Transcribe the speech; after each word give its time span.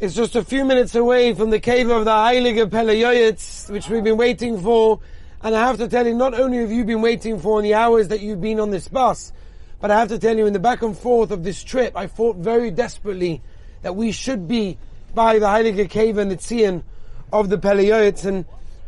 It's 0.00 0.14
just 0.14 0.36
a 0.36 0.44
few 0.44 0.64
minutes 0.64 0.94
away 0.94 1.34
from 1.34 1.50
the 1.50 1.58
cave 1.58 1.90
of 1.90 2.04
the 2.04 2.12
Heilige 2.12 2.70
Peleyoyitz, 2.70 3.68
which 3.68 3.88
we've 3.88 4.04
been 4.04 4.16
waiting 4.16 4.62
for. 4.62 5.00
And 5.42 5.56
I 5.56 5.66
have 5.66 5.78
to 5.78 5.88
tell 5.88 6.06
you, 6.06 6.14
not 6.14 6.34
only 6.34 6.58
have 6.58 6.70
you 6.70 6.84
been 6.84 7.02
waiting 7.02 7.40
for 7.40 7.58
in 7.58 7.64
the 7.64 7.74
hours 7.74 8.06
that 8.06 8.20
you've 8.20 8.40
been 8.40 8.60
on 8.60 8.70
this 8.70 8.86
bus, 8.86 9.32
but 9.80 9.90
I 9.90 9.98
have 9.98 10.06
to 10.10 10.18
tell 10.20 10.36
you, 10.36 10.46
in 10.46 10.52
the 10.52 10.60
back 10.60 10.82
and 10.82 10.96
forth 10.96 11.32
of 11.32 11.42
this 11.42 11.64
trip, 11.64 11.96
I 11.96 12.06
fought 12.06 12.36
very 12.36 12.70
desperately 12.70 13.42
that 13.82 13.96
we 13.96 14.12
should 14.12 14.46
be 14.46 14.78
by 15.16 15.40
the 15.40 15.46
Heilige 15.46 15.90
Cave 15.90 16.16
and 16.16 16.30
the 16.30 16.36
Tzion 16.36 16.84
of 17.32 17.48
the 17.48 17.58
Peleyoyitz. 17.58 18.24
And 18.24 18.44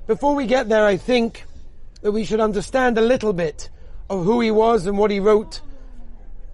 before 0.06 0.36
we 0.36 0.46
get 0.46 0.68
there, 0.68 0.86
I 0.86 0.96
think 0.96 1.44
that 2.02 2.12
we 2.12 2.24
should 2.24 2.38
understand 2.38 2.98
a 2.98 3.02
little 3.02 3.32
bit 3.32 3.68
of 4.08 4.24
who 4.24 4.40
he 4.40 4.52
was 4.52 4.86
and 4.86 4.96
what 4.96 5.10
he 5.10 5.18
wrote. 5.18 5.60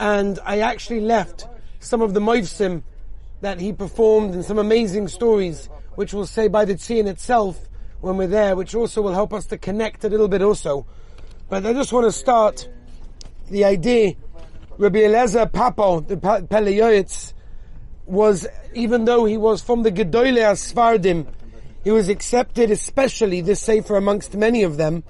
And 0.01 0.39
I 0.47 0.61
actually 0.61 1.01
left 1.01 1.47
some 1.79 2.01
of 2.01 2.15
the 2.15 2.21
Moivsim 2.21 2.85
that 3.41 3.61
he 3.61 3.73
performed 3.73 4.35
and 4.35 4.45
some 4.45 4.59
amazing 4.59 5.09
stories, 5.09 5.69
which 5.95 6.13
we'll 6.15 6.27
say 6.27 6.49
by 6.49 6.65
the 6.65 6.75
Tzion 6.75 7.07
itself 7.07 7.69
when 8.01 8.17
we're 8.17 8.27
there, 8.27 8.57
which 8.57 8.75
also 8.75 9.03
will 9.03 9.13
help 9.13 9.33
us 9.33 9.47
to 9.47 9.59
connect 9.59 10.05
a 10.05 10.09
little 10.09 10.29
bit 10.29 10.43
also. 10.43 10.87
But 11.49 11.67
I 11.67 11.73
just 11.73 11.93
want 11.93 12.05
to 12.07 12.13
start 12.13 12.69
the 13.51 13.65
idea. 13.65 14.15
Rabbi 14.79 15.01
Eliezer 15.01 15.47
Papo, 15.47 16.07
the 16.07 16.17
Peleyoyitz, 16.17 17.33
was, 18.05 18.47
even 18.75 19.05
though 19.05 19.25
he 19.25 19.37
was 19.37 19.63
from 19.63 19.83
the 19.83 19.91
Gedolei 19.91 20.43
Asfardim, 20.43 21.27
he 21.83 21.91
was 21.91 22.09
accepted 22.09 22.71
especially 22.71 23.41
this 23.41 23.61
Sefer 23.61 23.97
amongst 23.97 24.35
many 24.35 24.65
of 24.65 24.77
them, 24.77 25.05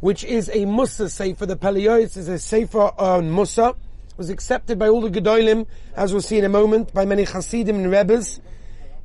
which 0.00 0.24
is 0.24 0.48
a 0.48 0.64
Mussar 0.66 1.10
Sefer. 1.10 1.46
The 1.46 1.56
Peleyoyitz 1.56 2.16
is 2.16 2.28
a 2.28 2.38
Sefer 2.38 2.92
on 2.98 3.30
Mussar 3.30 3.76
was 4.16 4.30
accepted 4.30 4.78
by 4.78 4.88
all 4.88 5.00
the 5.00 5.10
Gedolim, 5.10 5.66
as 5.96 6.12
we'll 6.12 6.22
see 6.22 6.38
in 6.38 6.44
a 6.44 6.48
moment, 6.48 6.94
by 6.94 7.04
many 7.04 7.24
Hasidim 7.24 7.76
and 7.76 7.90
Rebbes. 7.90 8.40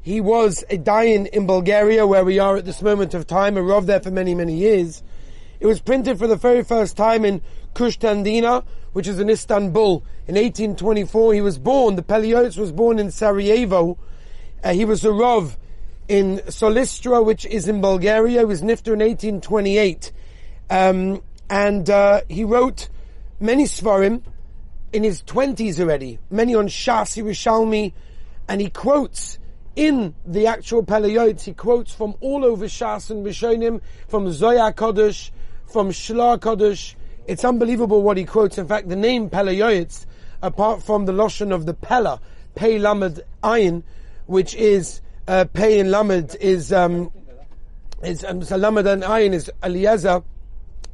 He 0.01 0.21
was 0.21 0.63
a 0.69 0.77
Dayan 0.77 1.27
in 1.27 1.47
Bulgaria, 1.47 2.05
where 2.05 2.23
we 2.23 2.39
are 2.39 2.57
at 2.57 2.65
this 2.65 2.81
moment 2.81 3.13
of 3.13 3.27
time, 3.27 3.57
a 3.57 3.61
Rav 3.61 3.85
there 3.85 3.99
for 3.99 4.11
many, 4.11 4.35
many 4.35 4.55
years. 4.55 5.03
It 5.59 5.65
was 5.65 5.81
printed 5.81 6.19
for 6.19 6.27
the 6.27 6.35
very 6.35 6.63
first 6.63 6.95
time 6.95 7.25
in 7.25 7.41
Kushtandina, 7.73 8.63
which 8.93 9.07
is 9.07 9.19
in 9.19 9.29
Istanbul, 9.29 10.03
in 10.27 10.35
1824. 10.35 11.33
He 11.33 11.41
was 11.41 11.57
born, 11.57 11.95
the 11.95 12.01
Peleiotis 12.01 12.57
was 12.57 12.71
born 12.71 12.99
in 12.99 13.11
Sarajevo. 13.11 13.97
Uh, 14.63 14.73
he 14.73 14.85
was 14.85 15.03
a 15.03 15.11
Rav 15.11 15.57
in 16.07 16.37
Silistra, 16.47 17.23
which 17.23 17.45
is 17.45 17.67
in 17.67 17.81
Bulgaria. 17.81 18.39
He 18.39 18.45
was 18.45 18.61
Nifter 18.61 18.93
in 18.93 18.99
1828. 18.99 20.11
Um, 20.69 21.21
and 21.49 21.89
uh, 21.89 22.21
he 22.29 22.43
wrote 22.43 22.89
many 23.39 23.65
Svarim, 23.65 24.21
in 24.91 25.03
his 25.03 25.21
twenties 25.21 25.79
already, 25.79 26.19
many 26.29 26.55
on 26.55 26.67
Shas 26.67 27.21
Yerushalmi, 27.21 27.93
and 28.47 28.61
he 28.61 28.69
quotes 28.69 29.37
in 29.75 30.13
the 30.25 30.47
actual 30.47 30.83
Peleiotes, 30.83 31.41
he 31.41 31.53
quotes 31.53 31.93
from 31.93 32.15
all 32.19 32.43
over 32.43 32.65
Shas 32.65 33.09
and 33.11 33.25
Rishonim, 33.25 33.81
from 34.07 34.31
Zoya 34.31 34.73
Kodesh, 34.73 35.31
from 35.67 35.89
Shla 35.89 36.39
Kodesh. 36.39 36.95
It's 37.27 37.45
unbelievable 37.45 38.01
what 38.01 38.17
he 38.17 38.25
quotes. 38.25 38.57
In 38.57 38.67
fact, 38.67 38.89
the 38.89 38.95
name 38.95 39.29
Peleiotes, 39.29 40.05
apart 40.41 40.81
from 40.81 41.05
the 41.05 41.11
Loshan 41.13 41.53
of 41.53 41.65
the 41.65 41.73
Pella, 41.75 42.19
Pei 42.55 42.79
Lamed 42.79 43.21
Ayin, 43.43 43.83
which 44.25 44.55
is, 44.55 45.01
uh, 45.27 45.45
Pei 45.53 45.79
and 45.79 45.91
Lamed 45.91 46.35
is, 46.41 46.73
um, 46.73 47.11
is, 48.03 48.25
um, 48.25 48.41
so 48.41 48.57
Lamed 48.57 48.87
and 48.87 49.03
Ayin 49.03 49.33
is 49.33 49.51
Eliezer, 49.63 50.23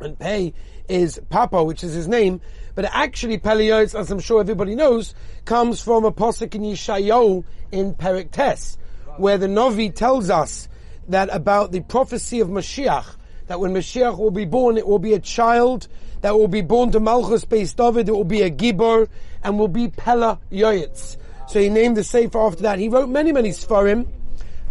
and 0.02 0.20
Pei 0.20 0.54
is 0.90 1.20
Papa, 1.30 1.64
which 1.64 1.84
is 1.84 1.94
his 1.94 2.08
name. 2.08 2.42
But 2.76 2.86
actually, 2.92 3.38
Peleiotes, 3.38 3.98
as 3.98 4.12
I'm 4.12 4.20
sure 4.20 4.42
everybody 4.42 4.76
knows, 4.76 5.16
comes 5.46 5.82
from 5.82 6.04
a 6.04 6.12
posuk 6.12 6.54
in 6.56 6.62
Yeshayahu 6.62 7.44
in 7.72 7.94
Perik 7.94 8.32
Tes, 8.32 8.78
where 9.18 9.38
the 9.38 9.48
Novi 9.48 9.90
tells 9.90 10.30
us 10.30 10.68
that 11.08 11.30
about 11.32 11.72
the 11.72 11.80
prophecy 11.80 12.42
of 12.42 12.50
Mashiach, 12.50 13.16
that 13.48 13.60
when 13.60 13.74
Mashiach 13.74 14.18
will 14.18 14.32
be 14.32 14.46
born, 14.46 14.78
it 14.78 14.86
will 14.86 15.00
be 15.00 15.14
a 15.14 15.20
child 15.20 15.88
that 16.22 16.38
will 16.38 16.48
be 16.48 16.62
born 16.62 16.92
to 16.92 17.00
Malchus 17.00 17.46
based 17.46 17.78
David, 17.78 18.10
it 18.10 18.12
will 18.12 18.24
be 18.24 18.42
a 18.42 18.52
Gibor, 18.52 19.08
and 19.44 19.58
will 19.58 19.68
be 19.68 19.88
Pella 19.88 20.40
Yoyitz. 20.52 21.18
So 21.48 21.60
he 21.60 21.70
named 21.70 21.96
the 21.96 22.04
Sefer 22.04 22.40
after 22.40 22.64
that. 22.64 22.80
He 22.80 22.90
wrote 22.90 23.08
many, 23.08 23.32
many 23.32 23.50
Sfarim. 23.50 24.08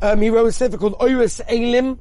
Um, 0.02 0.20
he 0.20 0.28
wrote 0.28 0.46
a 0.46 0.52
Sefer 0.52 0.76
called 0.76 0.98
Oiris 0.98 1.40
Elim, 1.48 1.98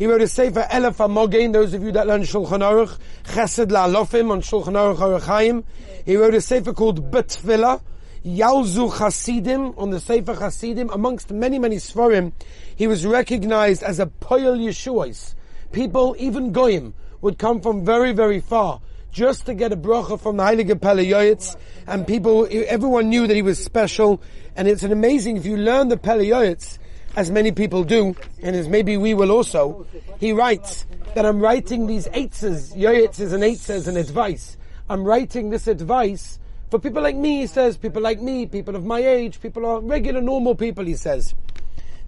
he 0.00 0.06
wrote 0.06 0.22
a 0.22 0.28
Sefer 0.28 0.66
Elef 0.70 0.96
HaMogen, 0.96 1.52
those 1.52 1.74
of 1.74 1.82
you 1.82 1.92
that 1.92 2.06
learn 2.06 2.22
Shulchan 2.22 2.60
Aruch, 2.60 2.98
Chesed 3.24 3.66
La'alofim 3.66 4.30
on 4.30 4.40
Shulchan 4.40 4.72
Aruch 4.72 4.96
Orach 4.96 5.20
Chayim. 5.20 5.62
He 6.06 6.16
wrote 6.16 6.34
a 6.34 6.40
Sefer 6.40 6.72
called 6.72 7.10
Betfila, 7.10 7.82
Yalzu 8.24 8.96
Chasidim, 8.96 9.74
on 9.76 9.90
the 9.90 10.00
Sefer 10.00 10.34
Chasidim, 10.34 10.88
amongst 10.88 11.30
many, 11.30 11.58
many 11.58 11.76
Sfarim. 11.76 12.32
He 12.74 12.86
was 12.86 13.04
recognized 13.04 13.82
as 13.82 14.00
a 14.00 14.06
Poyel 14.06 14.58
Yeshuais. 14.58 15.34
People, 15.70 16.16
even 16.18 16.52
Goyim, 16.52 16.94
would 17.20 17.36
come 17.36 17.60
from 17.60 17.84
very, 17.84 18.12
very 18.12 18.40
far 18.40 18.80
just 19.12 19.44
to 19.44 19.54
get 19.54 19.70
a 19.70 19.76
bracha 19.76 20.18
from 20.18 20.38
the 20.38 20.44
Heilige 20.44 20.80
Peleyoyitz, 20.80 21.56
and 21.86 22.06
people, 22.06 22.48
everyone 22.50 23.10
knew 23.10 23.26
that 23.26 23.34
he 23.36 23.42
was 23.42 23.62
special, 23.62 24.22
and 24.56 24.66
it's 24.66 24.82
an 24.82 24.92
amazing, 24.92 25.36
if 25.36 25.44
you 25.44 25.58
learn 25.58 25.88
the 25.88 25.98
Peleyoyitz, 25.98 26.78
as 27.16 27.30
many 27.30 27.52
people 27.52 27.84
do, 27.84 28.14
and 28.42 28.54
as 28.54 28.68
maybe 28.68 28.96
we 28.96 29.14
will 29.14 29.30
also, 29.30 29.86
he 30.18 30.32
writes 30.32 30.86
that 31.14 31.26
I'm 31.26 31.40
writing 31.40 31.86
these 31.86 32.06
eitzes, 32.08 32.76
yoyetzes 32.76 33.32
and 33.32 33.42
eitzes 33.42 33.88
and 33.88 33.96
advice. 33.96 34.56
I'm 34.88 35.04
writing 35.04 35.50
this 35.50 35.66
advice 35.66 36.40
for 36.70 36.78
people 36.78 37.02
like 37.02 37.16
me, 37.16 37.40
he 37.40 37.46
says, 37.48 37.76
people 37.76 38.00
like 38.00 38.20
me, 38.20 38.46
people 38.46 38.76
of 38.76 38.84
my 38.84 39.00
age, 39.00 39.40
people 39.40 39.66
are 39.66 39.80
regular, 39.80 40.20
normal 40.20 40.54
people, 40.54 40.84
he 40.84 40.94
says. 40.94 41.34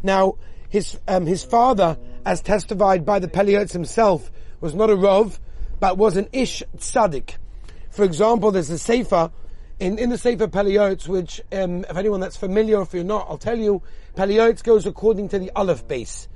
Now, 0.05 0.37
his, 0.69 1.01
um, 1.09 1.27
his 1.27 1.43
father, 1.43 1.99
as 2.25 2.41
testified 2.41 3.05
by 3.05 3.19
the 3.19 3.27
Peleiotes 3.27 3.73
himself, 3.73 4.31
was 4.61 4.73
not 4.73 4.89
a 4.89 4.95
Rov, 4.95 5.41
but 5.81 5.99
was 5.99 6.17
an 6.17 6.29
Ish 6.33 6.63
Tzaddik. 6.77 7.39
For 7.91 8.05
example, 8.05 8.53
there's 8.53 8.71
a 8.71 8.79
Sefer 8.79 9.33
in, 9.83 9.99
in 9.99 10.11
the 10.11 10.17
Sefer 10.19 10.47
Peleiotes, 10.47 11.09
which, 11.09 11.41
um, 11.51 11.85
if 11.91 11.97
anyone 11.97 12.21
that's 12.21 12.37
familiar, 12.37 12.81
if 12.83 12.95
you're 12.95 13.03
not, 13.03 13.27
I'll 13.29 13.37
tell 13.37 13.59
you, 13.59 13.83
Peleiotes 14.15 14.63
goes 14.63 14.87
according 14.87 15.31
to 15.31 15.41
the 15.41 15.51
Aleph 15.57 15.89
base. 15.89 16.29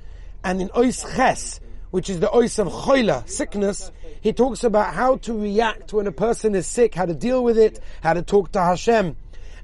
And 0.43 0.61
in 0.61 0.67
Ois 0.69 1.15
Ches, 1.15 1.61
which 1.91 2.09
is 2.09 2.19
the 2.19 2.27
Ois 2.27 2.59
of 2.59 2.67
Choila, 2.67 3.27
sickness, 3.29 3.89
he 4.19 4.33
talks 4.33 4.65
about 4.65 4.93
how 4.93 5.15
to 5.17 5.33
react 5.33 5.93
when 5.93 6.07
a 6.07 6.11
person 6.11 6.55
is 6.55 6.67
sick, 6.67 6.93
how 6.93 7.05
to 7.05 7.13
deal 7.13 7.41
with 7.41 7.57
it, 7.57 7.79
how 8.03 8.11
to 8.11 8.21
talk 8.21 8.51
to 8.51 8.59
Hashem. 8.59 9.15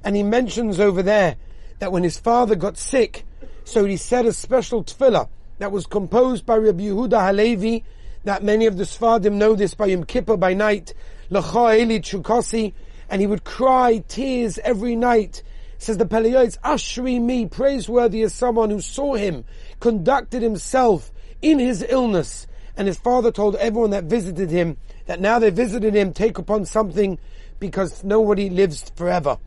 And 0.02 0.16
he 0.16 0.22
mentions 0.22 0.80
over 0.80 1.02
there 1.02 1.36
that 1.78 1.92
when 1.92 2.04
his 2.04 2.18
father 2.18 2.54
got 2.54 2.78
sick, 2.78 3.26
so 3.64 3.84
he 3.84 3.98
said 3.98 4.24
a 4.24 4.32
special 4.32 4.82
tefillah 4.82 5.28
that 5.58 5.72
was 5.72 5.86
composed 5.86 6.46
by 6.46 6.56
Rabbi 6.56 6.84
Yehuda 6.84 7.26
Halevi, 7.26 7.84
that 8.24 8.42
many 8.42 8.64
of 8.64 8.78
the 8.78 8.84
Sfardim 8.84 9.34
know 9.34 9.54
this 9.54 9.74
by 9.74 9.86
Yom 9.86 10.04
Kippur 10.04 10.38
by 10.38 10.54
night, 10.54 10.94
L'cha 11.28 11.74
Eli 11.74 11.98
Chukasi, 11.98 12.72
and 13.08 13.20
he 13.20 13.26
would 13.26 13.44
cry 13.44 14.02
tears 14.08 14.58
every 14.58 14.96
night. 14.96 15.42
Says 15.78 15.98
the 15.98 16.06
Peleiotes, 16.06 16.58
Ashri 16.60 17.20
me, 17.20 17.46
praiseworthy 17.46 18.22
as 18.22 18.32
someone 18.32 18.70
who 18.70 18.80
saw 18.80 19.14
him, 19.14 19.44
conducted 19.80 20.42
himself 20.42 21.12
in 21.42 21.58
his 21.58 21.84
illness. 21.88 22.46
And 22.76 22.88
his 22.88 22.98
father 22.98 23.30
told 23.30 23.56
everyone 23.56 23.90
that 23.90 24.04
visited 24.04 24.50
him 24.50 24.76
that 25.06 25.20
now 25.20 25.38
they 25.38 25.50
visited 25.50 25.94
him, 25.94 26.12
take 26.12 26.38
upon 26.38 26.64
something 26.64 27.18
because 27.60 28.02
nobody 28.02 28.50
lives 28.50 28.90
forever. 28.96 29.38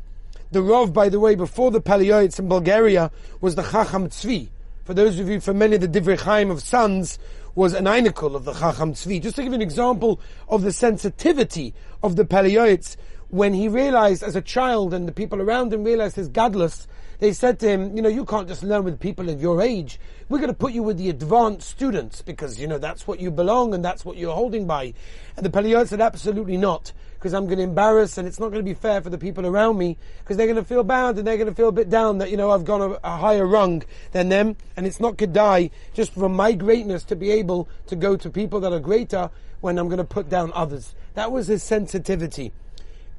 The 0.51 0.59
Rov, 0.59 0.94
by 0.94 1.09
the 1.09 1.19
way, 1.19 1.35
before 1.35 1.72
the 1.72 1.81
Peleiotes 1.81 2.39
in 2.39 2.47
Bulgaria 2.47 3.12
was 3.41 3.56
the 3.56 3.63
Chacham 3.63 4.07
Tzvi. 4.07 4.50
For 4.85 4.94
those 4.94 5.19
of 5.19 5.28
you 5.28 5.41
familiar, 5.41 5.78
the 5.78 5.88
Divrei 5.89 6.18
Chaim 6.18 6.50
of 6.50 6.62
Sanz 6.62 7.19
was 7.56 7.74
an 7.74 7.85
einikul 7.85 8.35
of 8.35 8.45
the 8.45 8.53
Chacham 8.53 8.94
Tzvi. 8.94 9.22
Just 9.22 9.35
to 9.35 9.44
give 9.44 9.51
you 9.51 9.56
an 9.56 9.62
example 9.62 10.22
of 10.47 10.62
the 10.62 10.72
sensitivity 10.72 11.74
of 12.01 12.16
the 12.16 12.24
Peleiotes, 12.24 12.95
when 13.30 13.54
he 13.54 13.68
realized 13.68 14.24
as 14.24 14.36
a 14.36 14.42
child 14.42 14.94
and 14.94 15.08
the 15.08 15.12
people 15.12 15.42
around 15.42 15.74
him 15.74 15.84
realized 15.84 16.16
his 16.16 16.30
gadlus, 16.30 16.88
they 17.20 17.34
said 17.34 17.60
to 17.60 17.68
him, 17.68 17.96
you 17.96 18.02
know, 18.02 18.10
you 18.10 18.24
can't 18.24 18.48
just 18.48 18.64
learn 18.64 18.84
with 18.84 19.00
people 19.00 19.28
of 19.30 19.42
your 19.42 19.62
age. 19.62 20.00
We're 20.30 20.38
going 20.38 20.50
to 20.50 20.57
put 20.57 20.72
you 20.72 20.84
with 20.84 20.98
the 20.98 21.10
advanced 21.10 21.68
students 21.68 22.22
because, 22.22 22.60
you 22.60 22.68
know, 22.68 22.78
that's 22.78 23.07
what 23.07 23.19
you 23.19 23.31
belong 23.31 23.74
and 23.74 23.84
that's 23.84 24.06
what 24.06 24.18
you're 24.18 24.36
holding 24.36 24.66
by. 24.66 24.94
And 25.36 25.46
the 25.46 25.50
Peliot 25.50 25.88
said, 25.88 26.00
absolutely 26.00 26.57
not, 26.57 26.94
because 27.16 27.34
I'm 27.34 27.46
going 27.46 27.57
to 27.57 27.63
embarrass 27.63 28.18
and 28.18 28.28
it's 28.28 28.40
not 28.40 28.50
going 28.50 28.63
to 28.63 28.69
be 28.69 28.75
fair 28.75 29.01
for 29.01 29.10
the 29.10 29.18
people 29.18 29.46
around 29.46 29.78
me 29.78 29.98
because 30.19 30.38
they're 30.38 30.46
going 30.46 30.57
to 30.57 30.63
feel 30.63 30.84
bound 30.84 31.18
and 31.18 31.28
they're 31.28 31.38
going 31.38 31.50
to 31.50 31.56
feel 31.56 31.69
a 31.69 31.74
bit 31.74 31.90
down 31.90 32.19
that, 32.19 32.30
you 32.30 32.38
know, 32.38 32.51
I've 32.51 32.66
gone 32.66 32.81
a, 32.81 33.00
a 33.04 33.18
higher 33.18 33.48
rung 33.48 33.84
than 34.12 34.30
them 34.30 34.56
and 34.78 34.86
it's 34.86 35.00
not 35.00 35.18
Kedai 35.18 35.72
just 35.94 36.13
from 36.13 36.34
my 36.34 36.54
greatness 36.54 37.04
to 37.06 37.16
be 37.16 37.31
able 37.31 37.68
to 37.88 37.96
go 37.96 38.16
to 38.16 38.30
people 38.30 38.62
that 38.62 38.72
are 38.72 38.80
greater 38.80 39.31
when 39.60 39.80
I'm 39.80 39.88
going 39.88 39.98
to 39.98 40.04
put 40.04 40.30
down 40.30 40.54
others. 40.54 40.94
That 41.16 41.31
was 41.31 41.48
his 41.48 41.63
sensitivity 41.63 42.54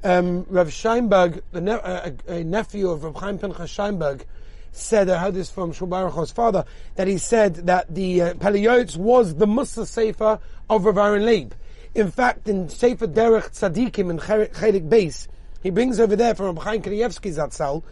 um, 0.03 0.45
Rav 0.49 0.67
Scheinberg, 0.69 1.41
ne- 1.53 1.71
uh, 1.71 2.11
a 2.27 2.43
nephew 2.43 2.89
of 2.89 3.03
Rav 3.03 3.15
Chaim 3.15 3.39
Pinchas 3.39 3.75
Scheinberg, 3.75 4.23
said, 4.71 5.09
I 5.09 5.17
heard 5.17 5.33
this 5.33 5.49
from 5.49 5.73
Shul 5.73 6.25
father, 6.27 6.65
that 6.95 7.07
he 7.07 7.17
said 7.17 7.55
that 7.67 7.93
the 7.93 8.21
uh, 8.21 8.33
was 8.35 9.35
the 9.35 9.47
Mussar 9.47 9.85
Sefer 9.85 10.39
of 10.69 10.85
Rav 10.85 10.97
Aaron 10.97 11.25
Leib. 11.25 11.53
In 11.95 12.11
fact, 12.11 12.47
in 12.47 12.69
Sefer 12.69 13.07
Derech 13.07 13.49
Tzadikim 13.49 14.09
in 14.09 14.19
Chelik 14.19 14.87
Beis, 14.87 15.27
he 15.61 15.69
brings 15.69 15.99
over 15.99 16.15
there 16.15 16.35
from 16.35 16.55
Rav 16.55 16.63
Chaim 16.63 16.81
Kanievsky 16.81 17.33
Zatzal, 17.33 17.83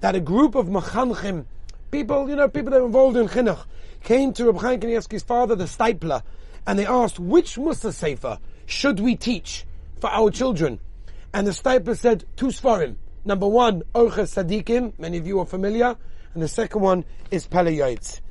that 0.00 0.14
a 0.14 0.20
group 0.20 0.54
of 0.54 0.66
Machanchim 0.66 1.46
people, 1.90 2.28
you 2.28 2.36
know, 2.36 2.48
people 2.48 2.70
that 2.70 2.80
are 2.80 2.86
involved 2.86 3.16
in 3.16 3.28
chinuch, 3.28 3.64
came 4.04 4.32
to 4.34 4.44
Reb 4.44 4.60
Chaim 4.60 4.80
Kanievsky's 4.80 5.22
father, 5.22 5.54
the 5.54 5.64
Steipler, 5.64 6.22
and 6.66 6.78
they 6.78 6.86
asked, 6.86 7.18
which 7.18 7.58
Musa 7.58 7.92
Sefer 7.92 8.38
should 8.66 9.00
we 9.00 9.16
teach 9.16 9.64
for 10.00 10.10
our 10.10 10.30
children? 10.30 10.78
And 11.36 11.46
the 11.46 11.50
Steipler 11.50 11.94
said, 11.94 12.24
two 12.36 12.46
svarim. 12.46 12.96
Number 13.26 13.46
one, 13.46 13.82
Orchos 13.94 14.42
Tzadikim, 14.42 14.98
many 14.98 15.18
of 15.18 15.26
you 15.26 15.38
are 15.40 15.44
familiar, 15.44 15.94
and 16.32 16.42
the 16.42 16.48
second 16.48 16.80
one 16.80 17.04
is 17.30 17.46
Palayoitz. 17.46 18.22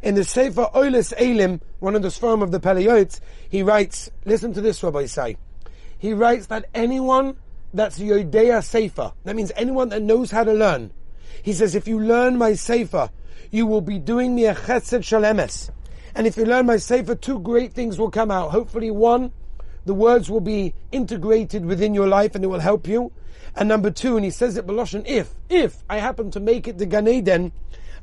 In 0.00 0.14
the 0.14 0.24
Sefer 0.24 0.70
Oilis 0.74 1.12
Elim, 1.20 1.60
one 1.80 1.94
of 1.94 2.00
the 2.00 2.08
Sfarim 2.08 2.42
of 2.42 2.52
the 2.52 2.60
Palayoitz, 2.60 3.20
he 3.50 3.62
writes, 3.62 4.10
listen 4.24 4.54
to 4.54 4.62
this, 4.62 4.82
Rabbi 4.82 5.04
Say. 5.04 5.36
He 5.98 6.14
writes 6.14 6.46
that 6.46 6.70
anyone 6.74 7.36
that's 7.74 7.98
Yodea 7.98 8.64
Sefer, 8.64 9.12
that 9.24 9.36
means 9.36 9.52
anyone 9.56 9.90
that 9.90 10.00
knows 10.00 10.30
how 10.30 10.44
to 10.44 10.54
learn, 10.54 10.90
he 11.42 11.52
says, 11.52 11.74
if 11.74 11.86
you 11.86 12.00
learn 12.00 12.38
my 12.38 12.54
Sefer, 12.54 13.10
you 13.50 13.66
will 13.66 13.82
be 13.82 13.98
doing 13.98 14.34
me 14.34 14.46
a 14.46 14.54
chesed 14.54 15.00
shalemes. 15.00 15.68
And 16.14 16.26
if 16.26 16.38
you 16.38 16.46
learn 16.46 16.64
my 16.64 16.78
Sefer, 16.78 17.14
two 17.14 17.40
great 17.40 17.74
things 17.74 17.98
will 17.98 18.10
come 18.10 18.30
out. 18.30 18.52
Hopefully 18.52 18.90
one, 18.90 19.32
the 19.84 19.94
words 19.94 20.30
will 20.30 20.40
be 20.40 20.74
integrated 20.92 21.64
within 21.64 21.94
your 21.94 22.08
life 22.08 22.34
and 22.34 22.44
it 22.44 22.48
will 22.48 22.60
help 22.60 22.86
you. 22.86 23.12
And 23.56 23.68
number 23.68 23.90
two, 23.90 24.16
and 24.16 24.24
he 24.24 24.30
says 24.30 24.56
it 24.56 24.66
Beloshan, 24.66 25.06
if, 25.06 25.34
if 25.48 25.82
I 25.88 25.98
happen 25.98 26.30
to 26.32 26.40
make 26.40 26.66
it 26.66 26.78
to 26.78 26.86
Gan 26.86 27.06
Eden, 27.06 27.52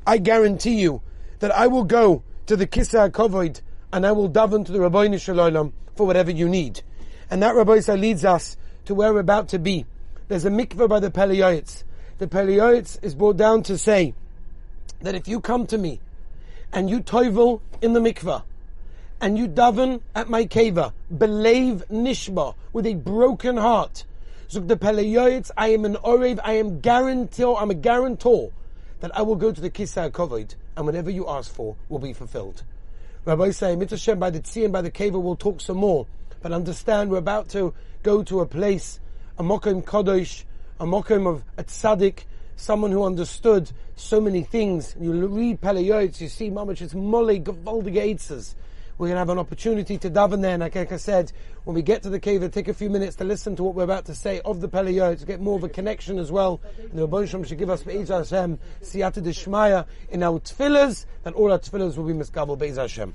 I 0.06 0.18
guarantee 0.18 0.80
you 0.80 1.02
that 1.40 1.50
I 1.52 1.66
will 1.66 1.84
go 1.84 2.22
to 2.46 2.56
the 2.56 2.66
Kisa 2.66 3.10
Kovoid 3.10 3.60
and 3.92 4.06
I 4.06 4.12
will 4.12 4.30
daven 4.30 4.64
to 4.66 4.72
the 4.72 4.80
Rabbi 4.80 5.16
Shalom 5.16 5.72
for 5.96 6.06
whatever 6.06 6.30
you 6.30 6.48
need. 6.48 6.82
And 7.30 7.42
that 7.42 7.54
Rabbi 7.54 7.80
leads 7.94 8.24
us 8.24 8.56
to 8.86 8.94
where 8.94 9.12
we're 9.12 9.20
about 9.20 9.48
to 9.48 9.58
be. 9.58 9.86
There's 10.28 10.44
a 10.44 10.50
mikveh 10.50 10.88
by 10.88 11.00
the 11.00 11.10
Peliyoitz. 11.10 11.84
The 12.18 12.26
Peliyoitz 12.26 12.98
is 13.02 13.14
brought 13.14 13.36
down 13.36 13.62
to 13.64 13.76
say 13.76 14.14
that 15.00 15.14
if 15.14 15.28
you 15.28 15.40
come 15.40 15.66
to 15.66 15.78
me 15.78 16.00
and 16.72 16.88
you 16.88 17.00
toivel 17.00 17.60
in 17.80 17.92
the 17.92 18.00
mikveh, 18.00 18.42
and 19.22 19.38
you 19.38 19.46
daven 19.46 20.00
at 20.16 20.28
my 20.28 20.44
keva, 20.44 20.92
believe 21.16 21.84
nishma, 21.88 22.56
with 22.72 22.84
a 22.84 22.94
broken 22.94 23.56
heart. 23.56 24.04
Zuk 24.50 24.66
Peleyoyitz, 24.66 25.52
I 25.56 25.68
am 25.68 25.84
an 25.84 25.94
orev, 25.94 26.40
I 26.42 26.54
am 26.54 26.80
guarantor, 26.80 27.56
I'm 27.56 27.70
a 27.70 27.74
guarantor 27.74 28.50
that 28.98 29.16
I 29.16 29.22
will 29.22 29.36
go 29.36 29.52
to 29.52 29.60
the 29.60 29.70
Kisa 29.70 30.10
Kovid, 30.10 30.56
and 30.76 30.86
whatever 30.86 31.08
you 31.08 31.28
ask 31.28 31.54
for 31.54 31.76
will 31.88 32.00
be 32.00 32.12
fulfilled. 32.12 32.64
Rabbi 33.24 33.52
say, 33.52 33.76
Mitzvah 33.76 34.16
by 34.16 34.30
the 34.30 34.40
Tzion, 34.40 34.72
by 34.72 34.82
the 34.82 34.90
Keva, 34.90 35.22
we'll 35.22 35.36
talk 35.36 35.60
some 35.60 35.76
more. 35.76 36.08
But 36.42 36.50
understand, 36.50 37.08
we're 37.08 37.18
about 37.18 37.48
to 37.50 37.72
go 38.02 38.24
to 38.24 38.40
a 38.40 38.46
place, 38.46 38.98
a 39.38 39.44
Mokim 39.44 39.84
Kodosh, 39.84 40.42
a 40.80 40.84
Mokim 40.84 41.28
of 41.28 41.44
a 41.56 41.62
Tzaddik, 41.62 42.24
someone 42.56 42.90
who 42.90 43.04
understood 43.04 43.70
so 43.94 44.20
many 44.20 44.42
things. 44.42 44.96
You 45.00 45.28
read 45.28 45.60
Peleyoyitz, 45.60 46.20
you 46.20 46.28
see, 46.28 46.50
Mamach, 46.50 46.80
it's 46.80 46.92
Molly, 46.92 47.38
Gavaldige 47.38 48.02
Eitzes. 48.02 48.56
We're 48.98 49.08
going 49.08 49.16
to 49.16 49.20
have 49.20 49.30
an 49.30 49.38
opportunity 49.38 49.98
to 49.98 50.10
daven 50.10 50.42
there. 50.42 50.54
And 50.54 50.60
like 50.60 50.76
I 50.76 50.96
said, 50.96 51.32
when 51.64 51.74
we 51.74 51.82
get 51.82 52.02
to 52.02 52.10
the 52.10 52.20
cave, 52.20 52.42
it'll 52.42 52.52
take 52.52 52.68
a 52.68 52.74
few 52.74 52.90
minutes 52.90 53.16
to 53.16 53.24
listen 53.24 53.56
to 53.56 53.62
what 53.62 53.74
we're 53.74 53.84
about 53.84 54.04
to 54.06 54.14
say 54.14 54.40
of 54.40 54.60
the 54.60 54.68
Peliyot, 54.68 55.20
to 55.20 55.26
get 55.26 55.40
more 55.40 55.56
of 55.56 55.64
a 55.64 55.68
connection 55.68 56.18
as 56.18 56.30
well. 56.30 56.60
And 56.78 56.92
the 56.92 57.06
Rabbi 57.06 57.24
should 57.26 57.58
give 57.58 57.70
us 57.70 57.82
Be'ez 57.82 58.08
Hashem, 58.08 58.58
Siyata 58.82 59.22
Deshmaya 59.22 59.86
in 60.10 60.22
our 60.22 60.40
tefillahs, 60.40 61.06
that 61.24 61.34
all 61.34 61.52
our 61.52 61.58
tefillahs 61.58 61.96
will 61.96 62.04
be 62.04 62.14
miskabel 62.14 62.58
Be'ez 62.58 62.76
Hashem. 62.76 63.14